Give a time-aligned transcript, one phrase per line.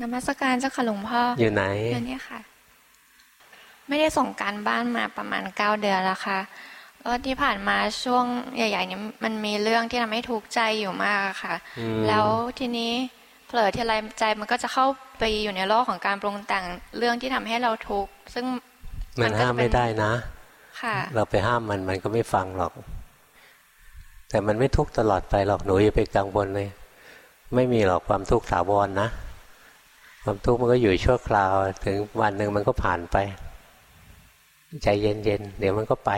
[0.00, 2.40] นมัสการเจ้าค่ะหลวงพ่อ อยู่ไหนอยู่นี่ค่ะ
[3.88, 6.38] ไม่ได้ส่งการบ้านมาประมาณเก้าเดือนแล้วค่ะ
[7.00, 8.24] แล้วที่ผ่านมาช่วง
[8.56, 12.26] ใหญ่ๆนี้มันมีเรื่องที่ทำให้ทุกข์ใจอยู่มากอะค่ะอืมแล้ว
[12.58, 12.92] ทีนี้
[13.46, 14.86] เผลอทีไรใจมันก็จะเข้า
[15.18, 16.64] ไปอยู่ในโลกของการปรุงแต่ง
[16.98, 18.44] เรื่องที่ทำให้เราทุกข์ซึ่ง
[19.20, 20.12] มันก็ห้ามจะเป็ไม่ได้นะ
[20.82, 22.72] ค่ะ เราไปห้ามมันมันก็ไม่ฟังหรอก
[24.28, 26.68] แต่มันไม่ทุกข์ตลอดไปหรอกหนูอย่าไปกังวลเลย
[27.54, 29.08] ไม่มีหรอกความทุกข์ถาวรนะ
[30.24, 31.52] ความทุกข์มันก็อยู่ชั่วคราว
[31.84, 33.16] ถึงวันหนึ่งมันก็ผ่านไป
[34.82, 36.10] ใจเย็นๆเดี๋ยวมันก็ไป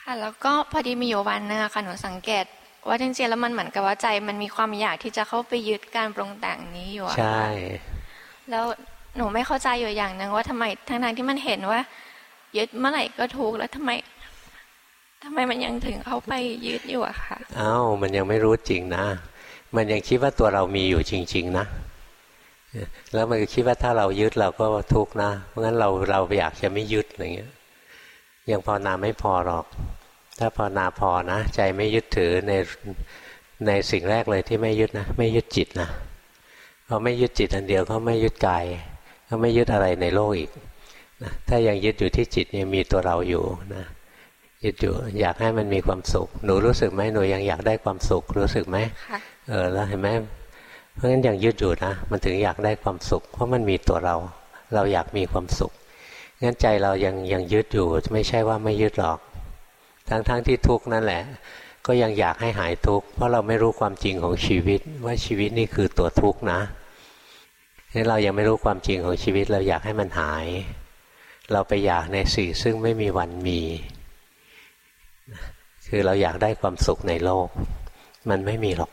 [0.00, 2.44] ค่ะแล้วก็พอดีมีอยู่วันหนึงอะค่ะหนูสังเกต
[2.88, 7.42] ว่าจริงๆแล้วมันเหมือนกับว่าใจ มันมีความอยากที่จะเข้าไปยึดการปรุงแต่งนี้อยู่อะใช่
[7.82, 8.00] ค่ะ
[8.50, 8.64] แล้ว
[9.16, 11.80] หนูไม่เข้าใจอยู่อย่างหนึ่งว่าทำไมทั้งๆที่มันเห็นว่า
[12.56, 13.90] ยึดเมื่อไหร่ก็ทุกข์แล้วทำไม
[15.24, 16.32] ทำไมมันยังถึงเข้าไป
[16.66, 19.04] ยึดอยู่อะค่ะเอ้ามันยังไม่รู้จริงนะ
[19.76, 21.66] มันยังคิดว่าตัวเรามีอยู่จริง ๆ นะ
[23.14, 27.50] แล้วมันก็คิดว่าถ้าเรายึดเราก็ทุกข์นะ เพราะงั้นเราเราอยากจะไม่ยึดอะไรเงี้ย
[28.50, 29.64] ยังภาวนาไม่พอหรอก
[30.38, 32.52] ถ้าภาวนาพอนะ ใจไม่ยึดถือใน
[33.66, 35.88] ในสิ่งแรกเลยที่ไม่ยึดนะ ไม่ยึดจิตนะ
[36.88, 38.64] พอไม่ยึดจิตอันเดียวเขาไม่ยึดกาย
[39.26, 40.50] เขาไม่ยึดอะไรในโลกอีก
[41.22, 43.84] นะถ้ายังยึดอยู่ที่จิตยังมีตัวเราอยู่นะ
[44.64, 48.76] ยึดอยู่อยากให้มันมีความสุข หนูรู้สึกไหมหนูยังอยากได้ความสุขรู้สึกไหม
[49.10, 49.18] ค่ะ
[49.48, 50.08] เออแล้วเห็นไหม
[50.94, 54.16] เพราะฉะนั้นยังยึดอยู่นะมันถึงอยากได้ความสุข เพราะมันมีตัวเรา
[54.74, 55.72] เราอยากมีความสุข
[56.42, 59.18] งั้นใจเรายังยังยึดอยู่ไม่ใช่ว่าไม่ยึดหรอก
[60.08, 61.22] ทั้งๆทที่ทุกข์นั่นแหละ
[61.86, 66.60] ก็ยังอยากให้หายทุกข์เพราะเราไม่รู้ความจริงของชีวิต ว่าชีวิตนี่คือตัวทุกข์นะ
[67.94, 70.46] นี่เรายังไม่รู้ความจริงของชีวิต เราอยากให้มันหาย
[71.52, 73.60] เราไปอยากในสิ่งซึ่งไม่มีวันมี
[75.88, 77.48] คือเราอยากได้ความสุขในโลก
[78.30, 78.92] มันไม่มีหรอก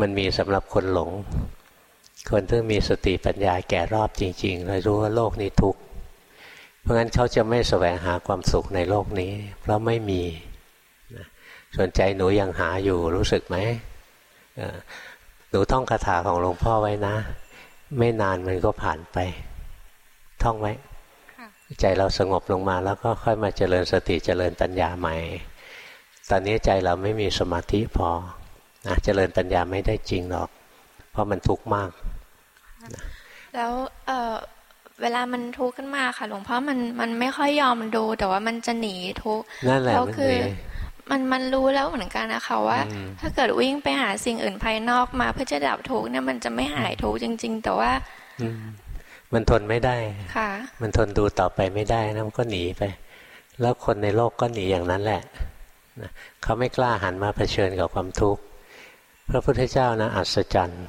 [0.00, 1.10] มันมีสำหรับคนหลง
[2.30, 5.80] คนที่มีสติปัญญาแก่รอบจริงๆเลยรู้ว่าโลกนี้ทุกข์
[6.80, 10.22] เพราะงั้นเขาจะไม่แสวงหาความสุขในโลกนี้ เพราะไม่มี
[11.16, 11.26] นะ
[11.76, 13.56] ส่วนใจหนูยังหาอยู่รู้สึกไหม
[14.56, 14.76] เอ่อ
[15.50, 17.16] หนูท่องคาถาของหลวงพ่อไว้นะ
[17.98, 19.18] ไม่นานมันก็ผ่านไป
[20.42, 20.72] ท่องไว้
[21.36, 21.48] ค่ะ
[21.80, 25.16] ใจเราสงบลงมาแล้วก็ค่อยมาเจริญสติเจริญปัญญาใหม่
[26.30, 28.10] ตอนนี้ใจเราไม่มีสมาธิพอ
[28.86, 30.48] นะเจริญปัญญาไม่ได้จริงหรอก
[31.12, 31.90] เพราะมันทุกข์มาก
[33.54, 33.72] แล้ว
[34.06, 34.34] เออ
[35.02, 40.38] เวลามันทุกข์ขึ้นมาค่ะ หลวงพ่อมันมันไม่ค่อยยอมดู แต่ว่ามันจะหนีทุกข์นั่นแหละแล้วมันคือมี
[41.10, 47.90] มันมันรู้แล้วเหมือนกันนะคะว่าอืมถ้าเกิดวิ่งไปหาสิ่งอื่นภายนอกมาเพื่อจะดับทุกข์เนี่ยมันจะไม่หายทุกข์จริง ๆ แต่ว่า
[48.42, 48.62] อืม
[49.32, 49.96] มันทนไม่ได้
[50.36, 50.50] ค่ะ
[50.80, 52.82] มันทนดูต่อไปไม่ได้นะมันก็หนีไป
[53.60, 55.22] แล้วคนในโลกก็หนีอย่างนั้นแหละ
[56.00, 56.10] นะ
[56.42, 58.42] เขาไม่กล้าหันมาเผชิญกับความทุกข์
[59.30, 60.84] พระพุทธเจ้านะอัศจรรย์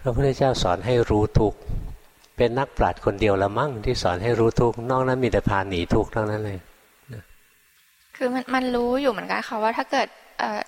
[0.00, 1.58] พระพุทธเจ้าสอนให้รู้ทุกข์
[2.36, 6.58] เป็นนักปราชญ์คนเดียวละมั่งที่สอนให้รู้ทุกข์นอกนั้นมีแต่พาหนีทุกข์ทั้งนั้นเลย
[8.16, 10.60] คือมันมันรู้อยู่เหมือนกันค่ะว่าถ้าเกิดเอ่อ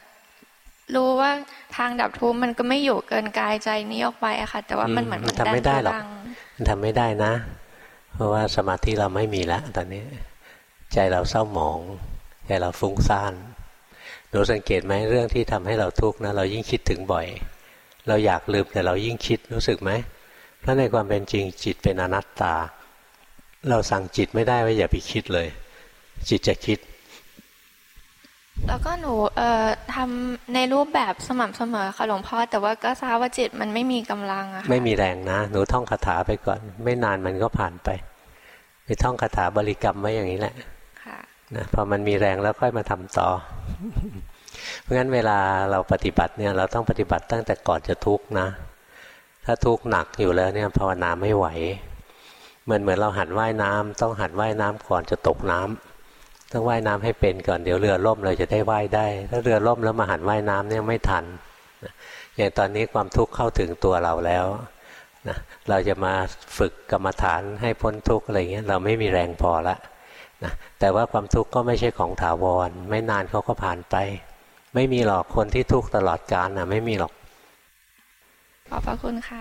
[0.95, 1.31] รู้ว่า
[1.77, 6.09] ทางดับทุกข์มันก็ไม่อยู่เกินกายใจนี้ออกไปอะค่ะ แต่ว่ามันอืมเหมือนมันทำไม่ได้หรอกดันทุลัง
[6.57, 7.33] มันทำไม่ได้นะ
[8.15, 10.03] เพราะว่าสมาธิเราไม่มีแล้วตอนนี้
[10.93, 11.79] ใจเราเศร้าหมอง
[12.47, 13.33] ใจเราฟุ้งซ่าน
[14.31, 17.27] หนูสังเกตไหมเรื่องที่ทำให้เราทุกข์นะเรายิ่งคิดถึงบ่อย
[18.09, 19.91] เราอยากลืมแต่เรายิ่งคิดรู้สึกไหม
[20.61, 22.55] เพราะในความเป็นจริงจิตเป็นอนัตตา
[23.69, 25.49] เราสั่งจิตไม่ได้ว่าอย่าไปคิดเลย
[26.29, 26.79] จิตจะคิด
[28.69, 37.89] แล้วก็หนูเอ่อทำในรูปแบบสม่ำเสมอค่ะหลวงพ่อแต่ว่าก็ทราบว่าจิตมันไม่มีกำลังอะค่ะไม่มีแรงนะ หนูท่องคาถาไปก่อน ไม่นานมันก็ผ่านไป
[38.85, 40.69] ไปท่องคาถาบริกรรมไว้อย่างนี้แหละค่ะ
[41.57, 43.29] นะพอมันมีแรงแล้วค่อยมาทำต่อ
[44.83, 45.39] เพราะงั้นเวลา
[45.71, 48.49] เราปฏิบัติเนี่ยเราต้องปฏิบัติตั้งแต่ก่อนจะทุกข์นะ
[49.45, 51.47] ถ้าทุกข์หนักอยู่แล้วเนี่ยภาวนาไม่ไหว
[52.65, 61.25] เหมือนเหมือนเราหัดว่ายน้ำต้องหัดว่ายน้ำก่อนจะตกน้ำต้องว่ายน้ำให้เป็นก่อนเดี๋ยวเรือล่มเราจะได้ว่ายได้ ถ้าเรือล่มแล้วมาหัดว่ายน้ำเนี่ยไม่ทัน
[62.37, 64.47] อย่างตอนนี้ความทุกข์เข้าถึงตัวเราแล้ว
[65.29, 65.37] นะ
[65.69, 66.15] เราจะมา
[66.59, 69.77] ฝึกกรรมฐานให้พ้นทุกข์อะไรเงี้ยเราไม่มีแรงพอละ
[70.45, 73.97] นะแต่ว่าความทุกข์ก็ไม่ใช่ของถาวร ไม่นานเขาก็ผ่านไป
[74.75, 77.13] ไม่มีหรอกคนที่ทุกข์ตลอดกาลนะไม่มีหรอก
[78.69, 79.39] ขอบพระคุณค่